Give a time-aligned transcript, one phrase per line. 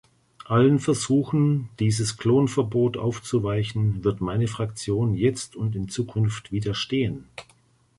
[0.45, 7.27] Allen Versuchen, dieses Klonverbot aufzuweichen, wird meine Fraktion jetzt und in Zukunft widerstehen.